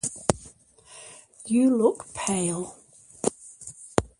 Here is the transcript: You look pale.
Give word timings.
You 1.45 1.77
look 1.77 2.11
pale. 2.15 2.75